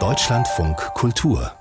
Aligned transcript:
Deutschlandfunk 0.00 0.78
Kultur 0.94 1.52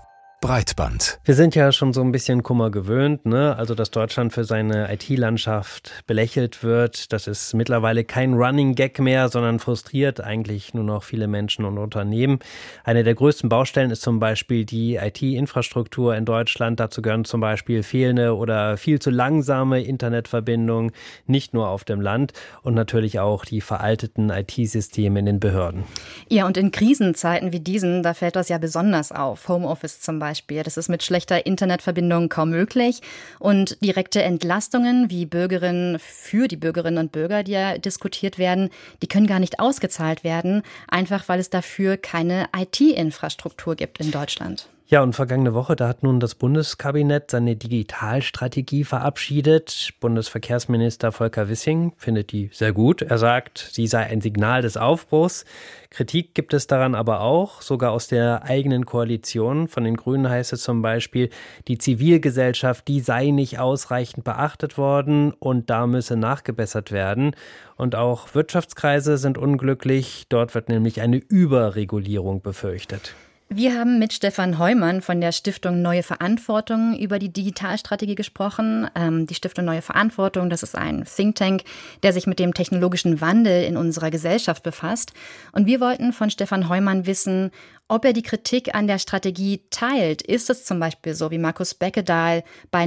Breitband. 0.42 1.20
Wir 1.24 1.36
sind 1.36 1.54
ja 1.54 1.72
schon 1.72 1.94
so 1.94 2.02
ein 2.02 2.12
bisschen 2.12 2.42
Kummer 2.42 2.72
gewöhnt, 2.72 3.28
ne? 3.28 3.56
Also, 3.58 3.76
dass 3.76 3.92
Deutschland 3.92 4.34
für 4.34 4.44
seine 4.44 4.92
IT-Landschaft 4.92 6.04
belächelt 6.08 6.64
wird. 6.64 7.14
Das 7.14 7.28
ist 7.28 7.54
mittlerweile 7.54 8.04
kein 8.04 8.34
Running 8.34 8.74
Gag 8.74 9.00
mehr, 9.00 9.30
sondern 9.30 9.60
frustriert 9.60 10.20
eigentlich 10.20 10.74
nur 10.74 10.84
noch 10.84 11.04
viele 11.04 11.28
Menschen 11.28 11.64
und 11.64 11.78
Unternehmen. 11.78 12.40
Eine 12.84 13.04
der 13.04 13.14
größten 13.14 13.50
Baustellen 13.50 13.92
ist 13.92 14.02
zum 14.02 14.20
Beispiel 14.20 14.66
die 14.66 14.96
IT-Infrastruktur 14.96 16.16
in 16.16 16.26
Deutschland. 16.26 16.80
Dazu 16.80 17.04
gehören 17.04 17.24
zum 17.24 17.40
Beispiel 17.40 17.84
fehlende 17.84 18.36
oder 18.36 18.78
viel 18.78 18.98
zu 18.98 19.12
langsame 19.12 19.84
Internetverbindungen, 19.84 20.92
nicht 21.28 21.54
nur 21.54 21.68
auf 21.68 21.84
dem 21.84 22.02
Land 22.02 22.34
und 22.64 22.74
natürlich 22.74 23.20
auch 23.20 23.46
die 23.46 23.62
veralteten 23.62 24.32
IT-Systeme 24.32 25.20
in 25.20 25.28
den 25.28 25.40
Behörden. 25.40 25.84
Ja, 26.30 26.48
und 26.48 26.58
in 26.58 26.72
Krisenzeiten 26.72 27.54
wie 27.54 27.60
diesen, 27.60 28.02
da 28.02 28.16
fällt 28.16 28.36
das 28.36 28.50
ja 28.50 28.58
besonders 28.58 29.12
auf. 29.12 29.48
Homeoffice 29.48 30.02
zum 30.02 30.18
Beispiel. 30.18 30.31
Beispiel. 30.32 30.64
Das 30.64 30.78
ist 30.78 30.88
mit 30.88 31.04
schlechter 31.04 31.46
Internetverbindung 31.46 32.30
kaum 32.30 32.52
möglich. 32.52 33.02
Und 33.40 33.78
direkte 33.84 34.24
Entlastungen 34.24 35.10
wie 35.10 35.26
Bürgerinnen 35.26 36.00
für 36.00 36.48
die 36.48 36.56
Bürgerinnen 36.56 37.00
und 37.00 37.12
Bürger, 37.12 37.44
die 37.44 37.52
ja 37.52 37.78
diskutiert 37.78 38.38
werden, 38.38 38.70
die 39.02 39.08
können 39.08 39.28
gar 39.28 39.40
nicht 39.40 39.60
ausgezahlt 39.60 40.24
werden, 40.24 40.64
einfach 40.88 41.28
weil 41.28 41.40
es 41.40 41.50
dafür 41.50 41.98
keine 41.98 42.48
IT-Infrastruktur 42.56 43.76
gibt 43.76 44.00
in 44.00 44.12
Deutschland. 44.12 44.70
Ja, 44.92 45.02
und 45.04 45.14
vergangene 45.14 45.54
Woche, 45.54 45.78
da 45.78 45.88
hat 45.88 46.04
nun 46.04 46.20
das 46.20 46.36
Bundeskabinett 46.36 47.32
seine 47.32 47.56
Digitalstrategie 47.56 48.84
verabschiedet. 48.84 49.92
Bundesverkehrsminister 50.02 51.14
Volker 51.14 51.48
Wissing 51.48 51.94
findet 51.96 52.34
die 52.34 52.50
sehr 52.52 52.74
gut. 52.74 53.02
Er 53.02 53.18
sagt, 53.18 53.70
sie 53.72 53.88
sei 53.88 54.08
ein 54.08 54.20
Signal 54.20 54.64
des 54.64 54.76
Aufbruchs. 54.76 55.46
Kritik 55.92 56.36
gibt 56.36 56.54
es 56.54 56.68
daran 56.68 56.94
aber 56.94 57.22
auch, 57.22 57.62
sogar 57.62 57.94
aus 57.94 58.10
der 58.10 58.44
eigenen 58.44 58.86
Koalition. 58.86 59.70
Von 59.70 59.86
den 59.86 59.96
Grünen 59.96 60.30
heißt 60.30 60.52
es 60.52 60.64
zum 60.64 60.82
Beispiel, 60.82 61.30
die 61.70 61.78
Zivilgesellschaft, 61.78 62.86
die 62.90 63.00
sei 63.00 63.30
nicht 63.30 63.60
ausreichend 63.60 64.26
beachtet 64.26 64.78
worden 64.78 65.32
und 65.32 65.70
da 65.70 65.88
müsse 65.88 66.18
nachgebessert 66.18 66.92
werden. 66.92 67.34
Und 67.78 67.96
auch 67.96 68.36
Wirtschaftskreise 68.36 69.18
sind 69.18 69.38
unglücklich. 69.38 70.26
Dort 70.28 70.54
wird 70.54 70.68
nämlich 70.68 71.00
eine 71.00 71.16
Überregulierung 71.16 72.42
befürchtet. 72.42 73.16
Wir 73.54 73.78
haben 73.78 74.00
mit 74.00 74.14
Stefan 74.14 74.60
Heumann 74.60 75.02
von 75.02 75.20
der 75.20 75.34
Stiftung 75.34 75.82
Neue 75.82 76.04
Verantwortung 76.04 76.98
über 76.98 77.20
die 77.20 77.34
Digitalstrategie 77.34 78.16
gesprochen. 78.16 78.90
Ähm, 78.96 79.28
die 79.28 79.36
Stiftung 79.36 79.66
Neue 79.66 79.82
Verantwortung, 79.82 80.50
das 80.50 80.64
ist 80.64 80.74
ein 80.74 81.04
Think 81.04 81.36
Tank, 81.36 81.64
der 82.02 82.14
sich 82.14 82.28
mit 82.28 82.40
dem 82.40 82.54
technologischen 82.54 83.20
Wandel 83.20 83.66
in 83.66 83.76
unserer 83.76 84.10
Gesellschaft 84.10 84.64
befasst. 84.64 85.12
Und 85.52 85.66
wir 85.66 85.82
wollten 85.82 86.14
von 86.14 86.30
Stefan 86.30 86.70
Heumann 86.70 87.06
wissen, 87.06 87.52
ob 87.90 88.06
er 88.06 88.14
die 88.14 88.22
Kritik 88.22 88.74
an 88.74 88.88
der 88.88 89.00
Strategie 89.00 89.64
teilt. 89.70 90.22
Ist 90.22 90.50
es 90.50 90.64
zum 90.64 90.80
Beispiel 90.80 91.14
so, 91.14 91.30
wie 91.30 91.38
Markus 91.38 91.74
Beckedahl 91.74 92.46
bei 92.72 92.86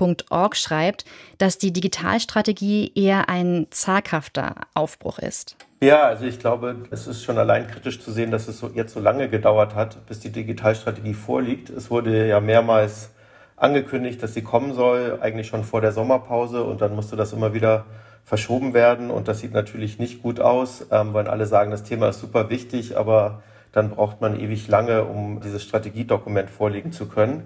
Netzpolitik.org 0.00 0.56
schreibt, 0.56 1.04
dass 1.38 1.58
die 1.58 1.72
Digitalstrategie 1.72 2.92
eher 2.94 3.28
ein 3.28 3.66
zaghafter 3.70 4.54
Aufbruch 4.74 5.18
ist? 5.18 5.56
Ja, 5.82 6.02
also 6.02 6.24
ich 6.26 6.38
glaube, 6.38 6.76
es 6.90 7.06
ist 7.06 7.22
schon 7.22 7.38
allein 7.38 7.66
kritisch 7.66 8.00
zu 8.00 8.12
sehen, 8.12 8.30
dass 8.30 8.48
es 8.48 8.62
jetzt 8.74 8.92
so 8.92 9.00
lange 9.00 9.28
gedauert 9.28 9.74
hat, 9.74 10.06
bis 10.06 10.20
die 10.20 10.30
Digitalstrategie 10.30 11.14
vorliegt. 11.14 11.70
Es 11.70 11.90
wurde 11.90 12.26
ja 12.26 12.40
mehrmals 12.40 13.10
angekündigt, 13.56 14.22
dass 14.22 14.34
sie 14.34 14.42
kommen 14.42 14.74
soll, 14.74 15.18
eigentlich 15.20 15.46
schon 15.46 15.64
vor 15.64 15.80
der 15.80 15.92
Sommerpause 15.92 16.64
und 16.64 16.80
dann 16.80 16.94
musste 16.94 17.16
das 17.16 17.32
immer 17.32 17.54
wieder 17.54 17.84
verschoben 18.24 18.74
werden 18.74 19.10
und 19.10 19.28
das 19.28 19.40
sieht 19.40 19.52
natürlich 19.52 19.98
nicht 19.98 20.22
gut 20.22 20.40
aus, 20.40 20.86
ähm, 20.90 21.14
weil 21.14 21.26
alle 21.26 21.46
sagen, 21.46 21.70
das 21.70 21.82
Thema 21.82 22.08
ist 22.08 22.20
super 22.20 22.48
wichtig, 22.50 22.96
aber 22.96 23.42
dann 23.72 23.90
braucht 23.90 24.20
man 24.20 24.38
ewig 24.38 24.68
lange, 24.68 25.04
um 25.04 25.40
dieses 25.40 25.62
Strategiedokument 25.62 26.50
vorlegen 26.50 26.92
zu 26.92 27.06
können. 27.06 27.44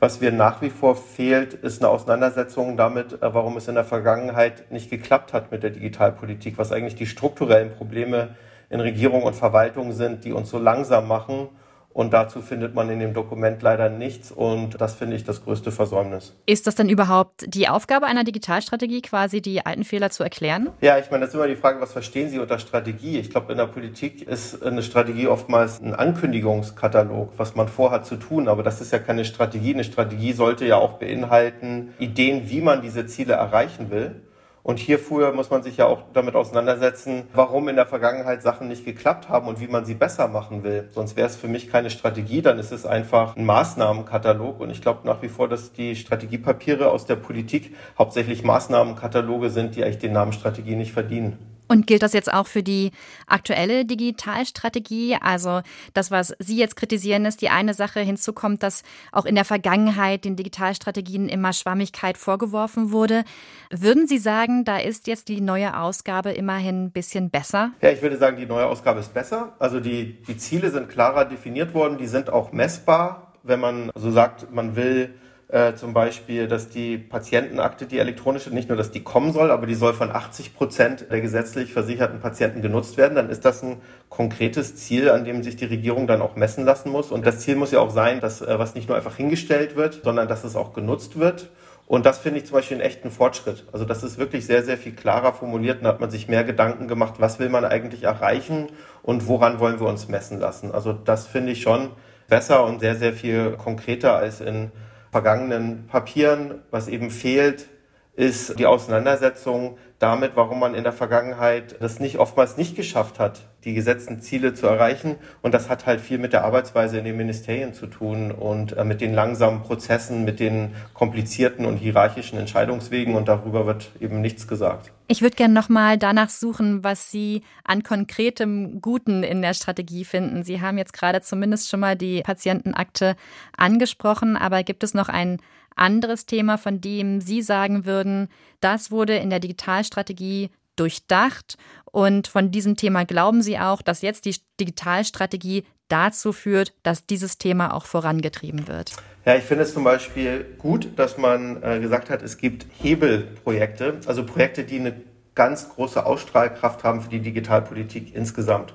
Was 0.00 0.22
wir 0.22 0.32
nach 0.32 0.62
wie 0.62 0.70
vor 0.70 0.96
fehlt, 0.96 1.52
ist 1.52 1.82
eine 1.82 1.90
Auseinandersetzung 1.90 2.78
damit, 2.78 3.22
äh, 3.22 3.34
warum 3.34 3.58
es 3.58 3.68
in 3.68 3.74
der 3.74 3.84
Vergangenheit 3.84 4.72
nicht 4.72 4.88
geklappt 4.88 5.34
hat 5.34 5.52
mit 5.52 5.62
der 5.62 5.68
Digitalpolitik, 5.68 6.56
was 6.56 6.72
eigentlich 6.72 6.94
die 6.94 7.04
strukturellen 7.04 7.70
Probleme 7.70 8.34
in 8.70 8.80
Regierung 8.80 9.24
und 9.24 9.34
Verwaltung 9.34 9.92
sind, 9.92 10.24
die 10.24 10.32
uns 10.32 10.48
so 10.48 10.58
langsam 10.58 11.06
machen 11.06 11.50
und 11.92 12.12
dazu 12.12 12.40
findet 12.40 12.74
man 12.74 12.88
in 12.88 13.00
dem 13.00 13.14
Dokument 13.14 13.60
leider 13.62 13.88
nichts. 13.88 14.30
Und 14.30 14.80
das 14.80 14.94
finde 14.94 15.16
ich 15.16 15.24
das 15.24 15.42
größte 15.42 15.72
Versäumnis. 15.72 16.36
Ist 16.46 16.66
das 16.66 16.76
denn 16.76 16.88
überhaupt 16.88 17.44
die 17.48 17.68
Aufgabe 17.68 18.06
einer 18.06 18.22
Digitalstrategie, 18.22 19.02
quasi 19.02 19.42
die 19.42 19.66
alten 19.66 19.82
Fehler 19.82 20.10
zu 20.10 20.22
erklären? 20.22 20.70
Ja, 20.80 20.98
ich 20.98 21.10
meine, 21.10 21.22
das 21.22 21.30
ist 21.30 21.34
immer 21.34 21.48
die 21.48 21.56
Frage, 21.56 21.80
was 21.80 21.92
verstehen 21.92 22.30
Sie 22.30 22.38
unter 22.38 22.60
Strategie? 22.60 23.18
Ich 23.18 23.30
glaube, 23.30 23.50
in 23.50 23.58
der 23.58 23.66
Politik 23.66 24.22
ist 24.22 24.62
eine 24.62 24.84
Strategie 24.84 25.26
oftmals 25.26 25.80
ein 25.80 25.94
Ankündigungskatalog, 25.94 27.32
was 27.36 27.56
man 27.56 27.66
vorhat 27.66 28.06
zu 28.06 28.16
tun. 28.16 28.46
Aber 28.46 28.62
das 28.62 28.80
ist 28.80 28.92
ja 28.92 29.00
keine 29.00 29.24
Strategie. 29.24 29.74
Eine 29.74 29.84
Strategie 29.84 30.32
sollte 30.32 30.66
ja 30.66 30.76
auch 30.76 30.98
beinhalten 30.98 31.92
Ideen, 31.98 32.48
wie 32.48 32.60
man 32.60 32.82
diese 32.82 33.06
Ziele 33.06 33.34
erreichen 33.34 33.90
will. 33.90 34.22
Und 34.62 34.78
hierfür 34.78 35.32
muss 35.32 35.50
man 35.50 35.62
sich 35.62 35.78
ja 35.78 35.86
auch 35.86 36.02
damit 36.12 36.34
auseinandersetzen, 36.34 37.24
warum 37.32 37.68
in 37.68 37.76
der 37.76 37.86
Vergangenheit 37.86 38.42
Sachen 38.42 38.68
nicht 38.68 38.84
geklappt 38.84 39.28
haben 39.28 39.48
und 39.48 39.60
wie 39.60 39.68
man 39.68 39.84
sie 39.86 39.94
besser 39.94 40.28
machen 40.28 40.62
will. 40.62 40.88
Sonst 40.92 41.16
wäre 41.16 41.26
es 41.26 41.36
für 41.36 41.48
mich 41.48 41.70
keine 41.70 41.90
Strategie, 41.90 42.42
dann 42.42 42.58
ist 42.58 42.70
es 42.70 42.84
einfach 42.84 43.36
ein 43.36 43.46
Maßnahmenkatalog. 43.46 44.60
Und 44.60 44.70
ich 44.70 44.82
glaube 44.82 45.06
nach 45.06 45.22
wie 45.22 45.28
vor, 45.28 45.48
dass 45.48 45.72
die 45.72 45.96
Strategiepapiere 45.96 46.90
aus 46.90 47.06
der 47.06 47.16
Politik 47.16 47.74
hauptsächlich 47.98 48.44
Maßnahmenkataloge 48.44 49.50
sind, 49.50 49.76
die 49.76 49.84
eigentlich 49.84 49.98
den 49.98 50.12
Namen 50.12 50.32
Strategie 50.32 50.76
nicht 50.76 50.92
verdienen. 50.92 51.38
Und 51.70 51.86
gilt 51.86 52.02
das 52.02 52.14
jetzt 52.14 52.32
auch 52.34 52.48
für 52.48 52.64
die 52.64 52.90
aktuelle 53.28 53.84
Digitalstrategie? 53.84 55.16
Also 55.20 55.60
das, 55.94 56.10
was 56.10 56.34
Sie 56.40 56.56
jetzt 56.58 56.74
kritisieren, 56.74 57.24
ist 57.24 57.42
die 57.42 57.48
eine 57.48 57.74
Sache. 57.74 58.00
Hinzu 58.00 58.32
kommt, 58.32 58.64
dass 58.64 58.82
auch 59.12 59.24
in 59.24 59.36
der 59.36 59.44
Vergangenheit 59.44 60.24
den 60.24 60.34
Digitalstrategien 60.34 61.28
immer 61.28 61.52
Schwammigkeit 61.52 62.18
vorgeworfen 62.18 62.90
wurde. 62.90 63.22
Würden 63.70 64.08
Sie 64.08 64.18
sagen, 64.18 64.64
da 64.64 64.78
ist 64.78 65.06
jetzt 65.06 65.28
die 65.28 65.40
neue 65.40 65.78
Ausgabe 65.78 66.32
immerhin 66.32 66.86
ein 66.86 66.90
bisschen 66.90 67.30
besser? 67.30 67.70
Ja, 67.80 67.90
ich 67.90 68.02
würde 68.02 68.16
sagen, 68.16 68.36
die 68.36 68.46
neue 68.46 68.66
Ausgabe 68.66 68.98
ist 68.98 69.14
besser. 69.14 69.54
Also 69.60 69.78
die, 69.78 70.20
die 70.22 70.36
Ziele 70.38 70.72
sind 70.72 70.88
klarer 70.88 71.24
definiert 71.24 71.72
worden, 71.72 71.98
die 71.98 72.08
sind 72.08 72.30
auch 72.30 72.50
messbar. 72.50 73.34
Wenn 73.44 73.60
man 73.60 73.92
so 73.94 74.10
sagt, 74.10 74.52
man 74.52 74.74
will 74.74 75.14
äh, 75.52 75.74
zum 75.74 75.92
Beispiel, 75.92 76.46
dass 76.46 76.68
die 76.68 76.96
Patientenakte, 76.96 77.86
die 77.86 77.98
elektronische, 77.98 78.50
nicht 78.50 78.68
nur, 78.68 78.78
dass 78.78 78.92
die 78.92 79.02
kommen 79.02 79.32
soll, 79.32 79.50
aber 79.50 79.66
die 79.66 79.74
soll 79.74 79.94
von 79.94 80.10
80 80.10 80.54
Prozent 80.54 81.06
der 81.10 81.20
gesetzlich 81.20 81.72
versicherten 81.72 82.20
Patienten 82.20 82.62
genutzt 82.62 82.96
werden, 82.96 83.16
dann 83.16 83.30
ist 83.30 83.44
das 83.44 83.62
ein 83.62 83.78
konkretes 84.08 84.76
Ziel, 84.76 85.10
an 85.10 85.24
dem 85.24 85.42
sich 85.42 85.56
die 85.56 85.64
Regierung 85.64 86.06
dann 86.06 86.22
auch 86.22 86.36
messen 86.36 86.64
lassen 86.64 86.90
muss. 86.90 87.10
Und 87.10 87.26
das 87.26 87.40
Ziel 87.40 87.56
muss 87.56 87.72
ja 87.72 87.80
auch 87.80 87.90
sein, 87.90 88.20
dass 88.20 88.42
äh, 88.42 88.58
was 88.58 88.76
nicht 88.76 88.88
nur 88.88 88.96
einfach 88.96 89.16
hingestellt 89.16 89.74
wird, 89.74 90.02
sondern 90.04 90.28
dass 90.28 90.44
es 90.44 90.54
auch 90.54 90.72
genutzt 90.72 91.18
wird. 91.18 91.50
Und 91.88 92.06
das 92.06 92.18
finde 92.18 92.38
ich 92.38 92.46
zum 92.46 92.54
Beispiel 92.54 92.76
einen 92.76 92.86
echten 92.86 93.10
Fortschritt. 93.10 93.64
Also 93.72 93.84
das 93.84 94.04
ist 94.04 94.18
wirklich 94.18 94.46
sehr, 94.46 94.62
sehr 94.62 94.76
viel 94.76 94.92
klarer 94.92 95.32
formuliert 95.32 95.78
und 95.78 95.84
da 95.84 95.88
hat 95.88 96.00
man 96.00 96.10
sich 96.10 96.28
mehr 96.28 96.44
Gedanken 96.44 96.86
gemacht, 96.86 97.14
was 97.18 97.40
will 97.40 97.48
man 97.48 97.64
eigentlich 97.64 98.04
erreichen 98.04 98.68
und 99.02 99.26
woran 99.26 99.58
wollen 99.58 99.80
wir 99.80 99.88
uns 99.88 100.06
messen 100.06 100.38
lassen. 100.38 100.70
Also 100.70 100.92
das 100.92 101.26
finde 101.26 101.50
ich 101.50 101.62
schon 101.62 101.90
besser 102.28 102.64
und 102.64 102.78
sehr, 102.78 102.94
sehr 102.94 103.12
viel 103.12 103.56
konkreter 103.56 104.14
als 104.14 104.40
in 104.40 104.70
vergangenen 105.10 105.86
Papieren. 105.86 106.62
Was 106.70 106.88
eben 106.88 107.10
fehlt, 107.10 107.68
ist 108.14 108.58
die 108.58 108.66
Auseinandersetzung 108.66 109.78
damit, 110.00 110.32
warum 110.34 110.58
man 110.58 110.74
in 110.74 110.82
der 110.82 110.94
Vergangenheit 110.94 111.76
das 111.80 112.00
nicht 112.00 112.18
oftmals 112.18 112.56
nicht 112.56 112.74
geschafft 112.74 113.18
hat, 113.18 113.42
die 113.64 113.74
gesetzten 113.74 114.20
Ziele 114.20 114.54
zu 114.54 114.66
erreichen. 114.66 115.16
Und 115.42 115.52
das 115.52 115.68
hat 115.68 115.84
halt 115.84 116.00
viel 116.00 116.16
mit 116.16 116.32
der 116.32 116.44
Arbeitsweise 116.44 116.98
in 116.98 117.04
den 117.04 117.18
Ministerien 117.18 117.74
zu 117.74 117.86
tun 117.86 118.32
und 118.32 118.76
äh, 118.76 118.84
mit 118.84 119.02
den 119.02 119.12
langsamen 119.12 119.62
Prozessen, 119.62 120.24
mit 120.24 120.40
den 120.40 120.74
komplizierten 120.94 121.66
und 121.66 121.76
hierarchischen 121.76 122.38
Entscheidungswegen. 122.38 123.14
Und 123.14 123.28
darüber 123.28 123.66
wird 123.66 123.90
eben 124.00 124.22
nichts 124.22 124.48
gesagt. 124.48 124.90
Ich 125.06 125.20
würde 125.20 125.36
gerne 125.36 125.52
nochmal 125.52 125.98
danach 125.98 126.30
suchen, 126.30 126.82
was 126.82 127.10
Sie 127.10 127.42
an 127.64 127.82
konkretem 127.82 128.80
Guten 128.80 129.22
in 129.22 129.42
der 129.42 129.52
Strategie 129.52 130.06
finden. 130.06 130.44
Sie 130.44 130.62
haben 130.62 130.78
jetzt 130.78 130.94
gerade 130.94 131.20
zumindest 131.20 131.68
schon 131.68 131.80
mal 131.80 131.96
die 131.96 132.22
Patientenakte 132.22 133.16
angesprochen, 133.54 134.36
aber 134.36 134.62
gibt 134.62 134.82
es 134.82 134.94
noch 134.94 135.10
ein 135.10 135.40
anderes 135.76 136.26
Thema, 136.26 136.58
von 136.58 136.80
dem 136.80 137.20
Sie 137.20 137.42
sagen 137.42 137.84
würden, 137.84 138.28
das 138.60 138.90
wurde 138.90 139.16
in 139.16 139.30
der 139.30 139.40
Digitalstrategie 139.40 140.50
durchdacht 140.76 141.56
und 141.84 142.28
von 142.28 142.50
diesem 142.50 142.76
Thema 142.76 143.04
glauben 143.04 143.42
Sie 143.42 143.58
auch, 143.58 143.82
dass 143.82 144.02
jetzt 144.02 144.24
die 144.24 144.36
Digitalstrategie 144.58 145.64
dazu 145.88 146.32
führt, 146.32 146.72
dass 146.82 147.06
dieses 147.06 147.38
Thema 147.38 147.74
auch 147.74 147.84
vorangetrieben 147.84 148.68
wird? 148.68 148.92
Ja, 149.24 149.36
ich 149.36 149.44
finde 149.44 149.64
es 149.64 149.74
zum 149.74 149.84
Beispiel 149.84 150.46
gut, 150.58 150.88
dass 150.96 151.18
man 151.18 151.62
äh, 151.62 151.80
gesagt 151.80 152.08
hat, 152.08 152.22
es 152.22 152.38
gibt 152.38 152.66
Hebelprojekte, 152.80 154.00
also 154.06 154.24
Projekte, 154.24 154.64
die 154.64 154.78
eine 154.78 154.94
ganz 155.34 155.68
große 155.68 156.04
Ausstrahlkraft 156.04 156.84
haben 156.84 157.02
für 157.02 157.10
die 157.10 157.20
Digitalpolitik 157.20 158.14
insgesamt. 158.14 158.74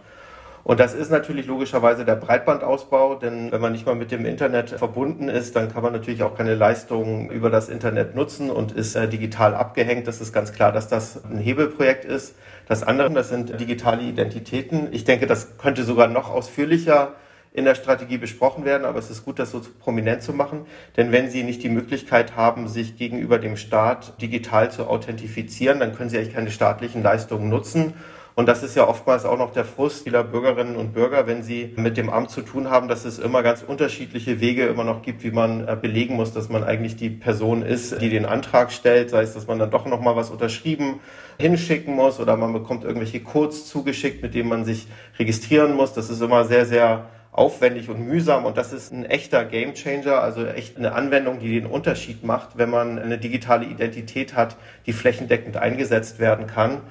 Und 0.66 0.80
das 0.80 0.96
ist 0.96 1.12
natürlich 1.12 1.46
logischerweise 1.46 2.06
der 2.06 2.16
Breitbandausbau, 2.16 3.14
denn 3.16 3.52
wenn 3.52 3.62
man 3.62 3.72
nicht 3.72 3.86
mal 3.86 3.94
mit 3.94 4.10
dem 4.10 4.26
Internet 4.26 4.72
verbunden 4.72 5.30
ist, 5.30 5.56
dann 5.56 5.72
kann 5.72 5.84
man 5.84 5.94
natürlich 5.94 6.24
auch 6.24 6.36
keine 6.36 6.56
Leistungen 6.56 7.30
über 7.30 7.52
das 7.52 7.70
Internet 7.70 8.16
nutzen 8.16 8.50
und 8.50 8.72
ist 8.72 8.96
äh, 8.96 9.08
digital 9.08 9.54
abgehängt. 9.54 10.08
Das 10.08 10.22
ist 10.22 10.34
ganz 10.34 10.54
klar, 10.54 10.72
dass 10.72 10.88
das 10.88 11.24
ein 11.24 11.38
Hebelprojekt 11.38 12.04
ist. 12.04 12.36
Das 12.68 12.82
andere, 12.82 13.12
das 13.12 13.30
sind 13.30 13.60
digitale 13.60 14.02
Identitäten. 14.02 14.88
Ich 14.92 15.04
denke, 15.04 15.28
das 15.28 15.60
könnte 15.60 15.84
sogar 15.84 16.08
noch 16.08 16.32
ausführlicher 16.32 17.14
in 17.54 17.66
der 17.66 17.76
Strategie 17.76 18.18
besprochen 18.18 18.66
werden, 18.66 18.86
aber 18.86 18.98
es 18.98 19.12
ist 19.12 19.24
gut, 19.24 19.38
das 19.38 19.52
so 19.52 19.62
prominent 19.80 20.24
zu 20.24 20.34
machen, 20.34 20.66
denn 20.98 21.12
wenn 21.12 21.30
Sie 21.30 21.44
nicht 21.44 21.62
die 21.62 21.70
Möglichkeit 21.70 22.36
haben, 22.36 22.68
sich 22.68 22.98
gegenüber 22.98 23.38
dem 23.38 23.56
Staat 23.56 24.20
digital 24.20 24.72
zu 24.72 24.88
authentifizieren, 24.88 25.80
dann 25.80 25.94
können 25.94 26.10
Sie 26.10 26.18
eigentlich 26.18 26.34
keine 26.34 26.50
staatlichen 26.50 27.04
Leistungen 27.04 27.50
nutzen. 27.50 27.94
Und 28.36 28.48
das 28.50 28.64
ist 28.64 28.76
ja 28.76 28.86
oftmals 28.86 29.24
auch 29.24 29.38
noch 29.38 29.54
der 29.54 29.64
Frust 29.64 30.04
vieler 30.04 30.26
Bürgerinnen 30.26 30.76
und 30.76 30.94
Bürger, 30.94 31.26
wenn 31.26 31.42
sie 31.42 31.74
mit 31.78 31.96
dem 31.96 32.10
Amt 32.10 32.32
zu 32.32 32.42
tun 32.42 32.70
haben, 32.70 32.90
dass 32.90 33.06
es 33.06 33.18
immer 33.18 33.44
ganz 33.44 33.64
unterschiedliche 33.64 34.42
Wege 34.42 34.66
immer 34.66 34.84
noch 34.84 35.04
gibt, 35.04 35.24
wie 35.24 35.32
man 35.32 35.66
äh, 35.66 35.78
belegen 35.82 36.16
muss, 36.16 36.34
dass 36.34 36.50
man 36.50 36.66
eigentlich 36.66 36.98
die 36.98 37.10
Person 37.10 37.62
ist, 37.62 38.02
die 38.02 38.10
den 38.10 38.26
Antrag 38.26 38.74
stellt. 38.74 39.10
Sei 39.10 39.22
es, 39.22 39.34
dass 39.34 39.48
man 39.48 39.58
dann 39.58 39.72
doch 39.72 39.86
noch 39.86 40.02
mal 40.02 40.18
was 40.18 40.32
unterschrieben 40.32 41.00
hinschicken 41.40 41.96
muss 41.96 42.20
oder 42.20 42.36
man 42.36 42.52
bekommt 42.52 42.84
irgendwelche 42.84 43.22
Codes 43.22 43.68
zugeschickt, 43.68 44.22
mit 44.22 44.34
denen 44.34 44.50
man 44.50 44.66
sich 44.66 44.88
registrieren 45.18 45.74
muss. 45.74 45.94
Das 45.94 46.10
ist 46.10 46.22
immer 46.22 46.44
sehr, 46.44 46.66
sehr 46.66 47.06
aufwendig 47.32 47.90
und 47.90 48.00
mühsam 48.00 48.46
und 48.46 48.58
das 48.58 48.72
ist 48.72 48.94
ein 48.94 49.04
echter 49.04 49.44
Gamechanger, 49.44 50.22
also 50.22 50.46
echt 50.46 50.78
eine 50.78 50.94
Anwendung, 50.94 51.40
die 51.40 51.60
den 51.60 51.66
Unterschied 51.66 52.24
macht, 52.24 52.58
wenn 52.58 52.70
man 52.70 52.98
eine 52.98 53.18
digitale 53.18 53.66
Identität 53.66 54.36
hat, 54.36 54.56
die 54.86 54.94
flächendeckend 54.94 55.58
eingesetzt 55.58 56.20
werden 56.20 56.48
kann. 56.48 56.82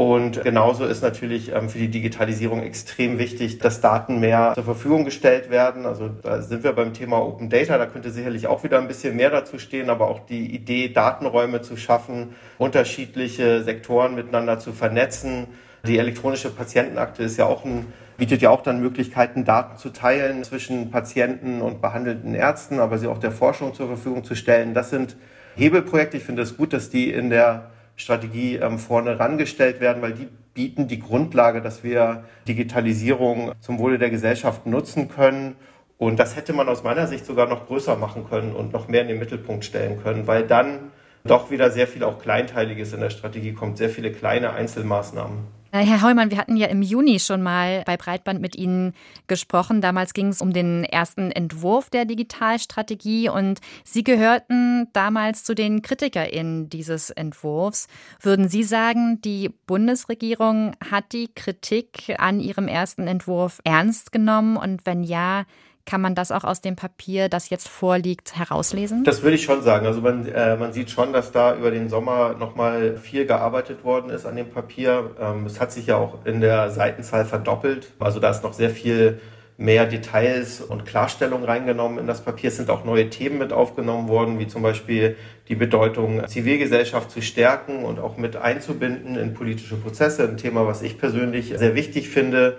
Und 0.00 0.42
genauso 0.44 0.86
ist 0.86 1.02
natürlich 1.02 1.52
ähm, 1.52 1.68
für 1.68 1.76
die 1.76 1.88
Digitalisierung 1.88 2.62
extrem 2.62 3.18
wichtig, 3.18 3.58
dass 3.58 3.82
Daten 3.82 4.18
mehr 4.18 4.52
zur 4.54 4.64
Verfügung 4.64 5.04
gestellt 5.04 5.50
werden. 5.50 5.84
Also 5.84 6.08
da 6.08 6.40
sind 6.40 6.64
wir 6.64 6.72
beim 6.72 6.94
Thema 6.94 7.18
Open 7.18 7.50
Data. 7.50 7.76
Da 7.76 7.84
könnte 7.84 8.10
sicherlich 8.10 8.46
auch 8.46 8.64
wieder 8.64 8.78
ein 8.78 8.88
bisschen 8.88 9.14
mehr 9.14 9.28
dazu 9.28 9.58
stehen, 9.58 9.90
aber 9.90 10.08
auch 10.08 10.20
die 10.20 10.54
Idee, 10.54 10.88
Datenräume 10.88 11.60
zu 11.60 11.76
schaffen, 11.76 12.34
unterschiedliche 12.56 13.62
Sektoren 13.62 14.14
miteinander 14.14 14.58
zu 14.58 14.72
vernetzen. 14.72 15.48
Die 15.86 15.98
elektronische 15.98 16.48
Patientenakte 16.48 17.22
ist 17.22 17.36
ja 17.36 17.44
auch 17.44 17.66
ein 17.66 17.92
bietet 18.16 18.40
ja 18.40 18.50
auch 18.50 18.62
dann 18.62 18.80
Möglichkeiten, 18.80 19.44
Daten 19.44 19.76
zu 19.78 19.90
teilen 19.90 20.44
zwischen 20.44 20.90
Patienten 20.90 21.62
und 21.62 21.80
behandelnden 21.82 22.34
Ärzten, 22.34 22.78
aber 22.78 22.98
sie 22.98 23.06
auch 23.06 23.18
der 23.18 23.32
Forschung 23.32 23.74
zur 23.74 23.86
Verfügung 23.86 24.24
zu 24.24 24.34
stellen. 24.34 24.72
Das 24.72 24.90
sind 24.90 25.16
Hebelprojekte. 25.56 26.18
Ich 26.18 26.24
finde 26.24 26.42
es 26.42 26.58
gut, 26.58 26.74
dass 26.74 26.90
die 26.90 27.10
in 27.10 27.30
der 27.30 27.70
Strategie 28.00 28.56
ähm, 28.56 28.78
vorne 28.78 29.18
rangestellt 29.18 29.80
werden, 29.80 30.02
weil 30.02 30.12
die 30.12 30.28
bieten 30.54 30.88
die 30.88 30.98
Grundlage, 30.98 31.60
dass 31.60 31.84
wir 31.84 32.24
Digitalisierung 32.48 33.52
zum 33.60 33.78
Wohle 33.78 33.98
der 33.98 34.10
Gesellschaft 34.10 34.66
nutzen 34.66 35.08
können. 35.08 35.56
Und 35.98 36.18
das 36.18 36.34
hätte 36.34 36.52
man 36.52 36.68
aus 36.68 36.82
meiner 36.82 37.06
Sicht 37.06 37.26
sogar 37.26 37.46
noch 37.46 37.66
größer 37.66 37.96
machen 37.96 38.26
können 38.28 38.54
und 38.54 38.72
noch 38.72 38.88
mehr 38.88 39.02
in 39.02 39.08
den 39.08 39.18
Mittelpunkt 39.18 39.64
stellen 39.64 40.02
können, 40.02 40.26
weil 40.26 40.46
dann 40.46 40.90
doch 41.24 41.50
wieder 41.50 41.70
sehr 41.70 41.86
viel 41.86 42.02
auch 42.02 42.18
Kleinteiliges 42.18 42.92
in 42.94 43.00
der 43.00 43.10
Strategie 43.10 43.52
kommt, 43.52 43.76
sehr 43.76 43.90
viele 43.90 44.10
kleine 44.10 44.52
Einzelmaßnahmen. 44.54 45.59
Herr 45.72 46.02
Heumann, 46.02 46.32
wir 46.32 46.38
hatten 46.38 46.56
ja 46.56 46.66
im 46.66 46.82
Juni 46.82 47.20
schon 47.20 47.42
mal 47.42 47.84
bei 47.86 47.96
Breitband 47.96 48.40
mit 48.40 48.56
Ihnen 48.56 48.92
gesprochen. 49.28 49.80
Damals 49.80 50.14
ging 50.14 50.26
es 50.26 50.42
um 50.42 50.52
den 50.52 50.82
ersten 50.82 51.30
Entwurf 51.30 51.90
der 51.90 52.06
Digitalstrategie 52.06 53.28
und 53.28 53.60
Sie 53.84 54.02
gehörten 54.02 54.88
damals 54.92 55.44
zu 55.44 55.54
den 55.54 55.80
KritikerInnen 55.80 56.68
dieses 56.68 57.10
Entwurfs. 57.10 57.86
Würden 58.20 58.48
Sie 58.48 58.64
sagen, 58.64 59.20
die 59.22 59.50
Bundesregierung 59.66 60.74
hat 60.90 61.12
die 61.12 61.28
Kritik 61.32 62.16
an 62.18 62.40
ihrem 62.40 62.66
ersten 62.66 63.06
Entwurf 63.06 63.60
ernst 63.62 64.10
genommen 64.10 64.56
und 64.56 64.84
wenn 64.86 65.04
ja, 65.04 65.44
kann 65.86 66.00
man 66.00 66.14
das 66.14 66.30
auch 66.30 66.44
aus 66.44 66.60
dem 66.60 66.76
Papier, 66.76 67.28
das 67.28 67.50
jetzt 67.50 67.68
vorliegt, 67.68 68.36
herauslesen? 68.36 69.04
Das 69.04 69.22
würde 69.22 69.36
ich 69.36 69.42
schon 69.42 69.62
sagen. 69.62 69.86
Also 69.86 70.00
man, 70.00 70.26
äh, 70.26 70.56
man 70.56 70.72
sieht 70.72 70.90
schon, 70.90 71.12
dass 71.12 71.32
da 71.32 71.56
über 71.56 71.70
den 71.70 71.88
Sommer 71.88 72.34
nochmal 72.34 72.96
viel 72.96 73.26
gearbeitet 73.26 73.84
worden 73.84 74.10
ist 74.10 74.26
an 74.26 74.36
dem 74.36 74.50
Papier. 74.50 75.10
Ähm, 75.20 75.46
es 75.46 75.60
hat 75.60 75.72
sich 75.72 75.86
ja 75.86 75.96
auch 75.96 76.24
in 76.24 76.40
der 76.40 76.70
Seitenzahl 76.70 77.24
verdoppelt. 77.24 77.92
Also 77.98 78.20
da 78.20 78.30
ist 78.30 78.42
noch 78.42 78.52
sehr 78.52 78.70
viel 78.70 79.20
mehr 79.60 79.84
Details 79.84 80.62
und 80.62 80.86
Klarstellung 80.86 81.44
reingenommen 81.44 81.98
in 81.98 82.06
das 82.06 82.22
Papier. 82.22 82.48
Es 82.48 82.56
sind 82.56 82.70
auch 82.70 82.84
neue 82.84 83.10
Themen 83.10 83.36
mit 83.36 83.52
aufgenommen 83.52 84.08
worden, 84.08 84.38
wie 84.38 84.46
zum 84.46 84.62
Beispiel 84.62 85.16
die 85.48 85.54
Bedeutung, 85.54 86.26
Zivilgesellschaft 86.26 87.10
zu 87.10 87.20
stärken 87.20 87.84
und 87.84 87.98
auch 87.98 88.16
mit 88.16 88.36
einzubinden 88.36 89.16
in 89.16 89.34
politische 89.34 89.76
Prozesse. 89.76 90.26
Ein 90.26 90.38
Thema, 90.38 90.66
was 90.66 90.80
ich 90.80 90.96
persönlich 90.96 91.52
sehr 91.54 91.74
wichtig 91.74 92.08
finde. 92.08 92.56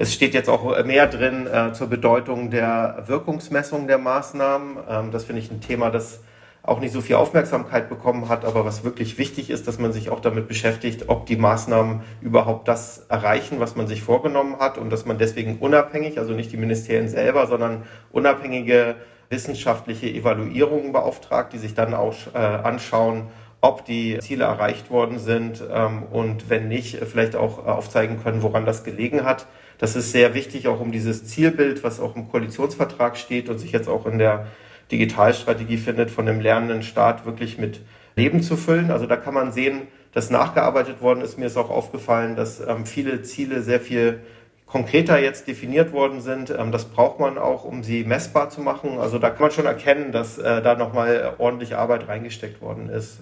Es 0.00 0.14
steht 0.14 0.32
jetzt 0.32 0.48
auch 0.48 0.82
mehr 0.86 1.06
drin 1.06 1.46
äh, 1.46 1.74
zur 1.74 1.88
Bedeutung 1.88 2.48
der 2.48 3.04
Wirkungsmessung 3.06 3.86
der 3.86 3.98
Maßnahmen. 3.98 4.78
Ähm, 4.88 5.10
das 5.10 5.24
finde 5.24 5.42
ich 5.42 5.50
ein 5.50 5.60
Thema, 5.60 5.90
das 5.90 6.20
auch 6.62 6.80
nicht 6.80 6.94
so 6.94 7.02
viel 7.02 7.16
Aufmerksamkeit 7.16 7.90
bekommen 7.90 8.30
hat, 8.30 8.46
aber 8.46 8.64
was 8.64 8.82
wirklich 8.82 9.18
wichtig 9.18 9.50
ist, 9.50 9.68
dass 9.68 9.78
man 9.78 9.92
sich 9.92 10.08
auch 10.08 10.20
damit 10.20 10.48
beschäftigt, 10.48 11.10
ob 11.10 11.26
die 11.26 11.36
Maßnahmen 11.36 12.00
überhaupt 12.22 12.66
das 12.66 13.04
erreichen, 13.10 13.60
was 13.60 13.76
man 13.76 13.88
sich 13.88 14.00
vorgenommen 14.02 14.58
hat 14.58 14.78
und 14.78 14.88
dass 14.88 15.04
man 15.04 15.18
deswegen 15.18 15.58
unabhängig, 15.58 16.18
also 16.18 16.32
nicht 16.32 16.50
die 16.50 16.56
Ministerien 16.56 17.08
selber, 17.08 17.46
sondern 17.46 17.82
unabhängige 18.10 18.94
wissenschaftliche 19.28 20.08
Evaluierungen 20.08 20.92
beauftragt, 20.92 21.52
die 21.52 21.58
sich 21.58 21.74
dann 21.74 21.92
auch 21.92 22.14
äh, 22.32 22.38
anschauen, 22.38 23.26
ob 23.60 23.84
die 23.84 24.18
Ziele 24.20 24.44
erreicht 24.44 24.90
worden 24.90 25.18
sind 25.18 25.62
ähm, 25.70 26.04
und 26.04 26.48
wenn 26.48 26.68
nicht, 26.68 26.96
vielleicht 27.04 27.36
auch 27.36 27.66
äh, 27.66 27.68
aufzeigen 27.68 28.22
können, 28.22 28.42
woran 28.42 28.64
das 28.64 28.82
gelegen 28.82 29.24
hat. 29.24 29.46
Das 29.80 29.96
ist 29.96 30.12
sehr 30.12 30.34
wichtig, 30.34 30.68
auch 30.68 30.78
um 30.78 30.92
dieses 30.92 31.24
Zielbild, 31.24 31.82
was 31.82 32.00
auch 32.00 32.14
im 32.14 32.28
Koalitionsvertrag 32.28 33.16
steht 33.16 33.48
und 33.48 33.58
sich 33.58 33.72
jetzt 33.72 33.88
auch 33.88 34.04
in 34.04 34.18
der 34.18 34.46
Digitalstrategie 34.92 35.78
findet, 35.78 36.10
von 36.10 36.26
dem 36.26 36.38
lernenden 36.38 36.82
Staat 36.82 37.24
wirklich 37.24 37.56
mit 37.56 37.80
Leben 38.14 38.42
zu 38.42 38.58
füllen. 38.58 38.90
Also 38.90 39.06
da 39.06 39.16
kann 39.16 39.32
man 39.32 39.52
sehen, 39.52 39.88
dass 40.12 40.28
nachgearbeitet 40.28 41.00
worden 41.00 41.22
ist. 41.22 41.38
Mir 41.38 41.46
ist 41.46 41.56
auch 41.56 41.70
aufgefallen, 41.70 42.36
dass 42.36 42.60
ähm, 42.60 42.84
viele 42.84 43.22
Ziele 43.22 43.62
sehr 43.62 43.80
viel 43.80 44.20
konkreter 44.66 45.18
jetzt 45.18 45.48
definiert 45.48 45.92
worden 45.94 46.20
sind. 46.20 46.50
Ähm, 46.50 46.72
das 46.72 46.84
braucht 46.84 47.18
man 47.18 47.38
auch, 47.38 47.64
um 47.64 47.82
sie 47.82 48.04
messbar 48.04 48.50
zu 48.50 48.60
machen. 48.60 48.98
Also 48.98 49.18
da 49.18 49.30
kann 49.30 49.44
man 49.44 49.50
schon 49.50 49.64
erkennen, 49.64 50.12
dass 50.12 50.36
äh, 50.36 50.60
da 50.60 50.74
nochmal 50.74 51.36
ordentlich 51.38 51.74
Arbeit 51.74 52.06
reingesteckt 52.06 52.60
worden 52.60 52.90
ist. 52.90 53.20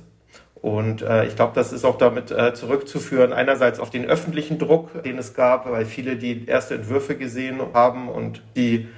Und 0.60 1.02
äh, 1.02 1.26
ich 1.26 1.36
glaube, 1.36 1.52
das 1.54 1.72
ist 1.72 1.84
auch 1.84 1.98
damit 1.98 2.30
äh, 2.30 2.52
zurückzuführen, 2.52 3.32
einerseits 3.32 3.78
auf 3.78 3.90
den 3.90 4.06
öffentlichen 4.06 4.58
Druck, 4.58 5.02
den 5.04 5.18
es 5.18 5.34
gab, 5.34 5.70
weil 5.70 5.84
viele 5.84 6.16
die 6.16 6.46
erste 6.46 6.74
Entwürfe 6.74 7.16
gesehen 7.16 7.60
haben 7.74 8.08
und 8.08 8.42
die 8.56 8.88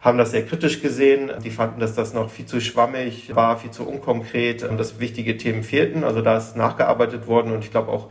haben 0.00 0.18
das 0.18 0.30
sehr 0.30 0.44
kritisch 0.44 0.82
gesehen. 0.82 1.32
Die 1.42 1.50
fanden, 1.50 1.80
dass 1.80 1.94
das 1.94 2.12
noch 2.12 2.30
viel 2.30 2.46
zu 2.46 2.60
schwammig 2.60 3.34
war, 3.34 3.56
viel 3.58 3.70
zu 3.70 3.88
unkonkret 3.88 4.62
und 4.62 4.78
dass 4.78 5.00
wichtige 5.00 5.36
Themen 5.36 5.62
fehlten. 5.62 6.04
Also 6.04 6.20
da 6.20 6.36
ist 6.36 6.56
nachgearbeitet 6.56 7.26
worden 7.26 7.52
und 7.52 7.64
ich 7.64 7.70
glaube 7.70 7.90
auch 7.90 8.10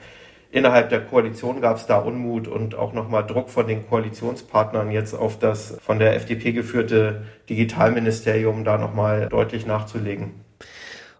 innerhalb 0.52 0.90
der 0.90 1.02
Koalition 1.02 1.62
gab 1.62 1.78
es 1.78 1.86
da 1.86 1.98
Unmut 1.98 2.48
und 2.48 2.76
auch 2.76 2.94
nochmal 2.94 3.26
Druck 3.26 3.50
von 3.50 3.68
den 3.68 3.88
Koalitionspartnern 3.88 4.90
jetzt 4.90 5.14
auf 5.14 5.38
das 5.38 5.78
von 5.82 6.00
der 6.00 6.16
FDP 6.16 6.54
geführte 6.54 7.24
Digitalministerium 7.50 8.64
da 8.64 8.78
nochmal 8.78 9.28
deutlich 9.30 9.66
nachzulegen. 9.66 10.45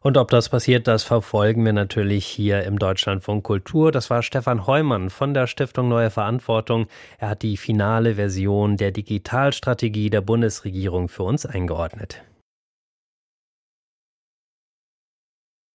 Und 0.06 0.18
ob 0.18 0.30
das 0.30 0.50
passiert, 0.50 0.88
das 0.88 1.04
verfolgen 1.04 1.66
wir 1.66 1.74
natürlich 1.74 2.28
hier 2.28 2.62
im 2.62 2.78
Deutschlandfunk 2.78 3.44
Kultur. 3.44 3.92
Das 3.92 4.12
war 4.12 4.22
Stefan 4.22 4.68
Heumann 4.68 5.10
von 5.10 5.34
der 5.34 5.48
Stiftung 5.48 5.90
Neue 5.90 6.12
Verantwortung. 6.12 6.86
Er 7.18 7.30
hat 7.30 7.42
die 7.42 7.58
finale 7.58 8.14
Version 8.14 8.78
der 8.78 8.92
Digitalstrategie 8.92 10.12
der 10.12 10.22
Bundesregierung 10.22 11.10
für 11.10 11.24
uns 11.24 11.48
eingeordnet. 11.48 12.22